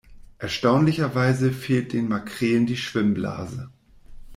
Erstaunlicherweise 0.39 1.51
fehlt 1.51 1.93
den 1.93 2.07
Makrelen 2.09 2.65
die 2.65 2.75
Schwimmblase. 2.75 3.69